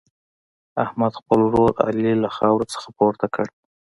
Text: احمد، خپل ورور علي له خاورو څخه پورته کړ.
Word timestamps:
احمد، 0.83 1.13
خپل 1.21 1.39
ورور 1.45 1.71
علي 1.87 2.11
له 2.23 2.29
خاورو 2.35 2.65
څخه 2.73 2.87
پورته 2.97 3.25
کړ. 3.35 3.45